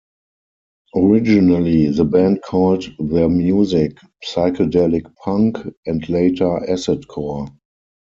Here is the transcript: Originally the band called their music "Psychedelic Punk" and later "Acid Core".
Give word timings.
Originally 0.95 1.91
the 1.91 2.03
band 2.03 2.41
called 2.41 2.83
their 2.97 3.29
music 3.29 3.99
"Psychedelic 4.25 5.03
Punk" 5.23 5.57
and 5.85 6.09
later 6.09 6.67
"Acid 6.67 7.07
Core". 7.07 7.47